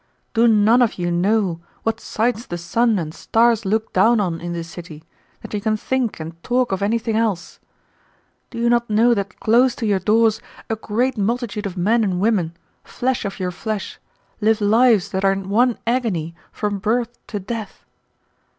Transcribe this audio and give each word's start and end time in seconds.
Do 0.33 0.47
none 0.47 0.81
of 0.81 0.95
you 0.95 1.11
know 1.11 1.61
what 1.83 1.99
sights 1.99 2.47
the 2.47 2.57
sun 2.57 2.97
and 2.97 3.13
stars 3.13 3.65
look 3.65 3.93
down 3.93 4.19
on 4.19 4.41
in 4.41 4.51
this 4.51 4.67
city, 4.67 5.03
that 5.43 5.53
you 5.53 5.61
can 5.61 5.77
think 5.77 6.19
and 6.19 6.41
talk 6.41 6.71
of 6.71 6.81
anything 6.81 7.15
else? 7.15 7.59
Do 8.49 8.57
you 8.57 8.67
not 8.67 8.89
know 8.89 9.13
that 9.13 9.39
close 9.39 9.75
to 9.75 9.85
your 9.85 9.99
doors 9.99 10.41
a 10.71 10.75
great 10.75 11.19
multitude 11.19 11.67
of 11.67 11.77
men 11.77 12.03
and 12.03 12.19
women, 12.19 12.57
flesh 12.83 13.25
of 13.25 13.39
your 13.39 13.51
flesh, 13.51 13.99
live 14.39 14.59
lives 14.59 15.09
that 15.11 15.23
are 15.23 15.35
one 15.35 15.77
agony 15.85 16.33
from 16.51 16.79
birth 16.79 17.19
to 17.27 17.39
death? 17.39 17.85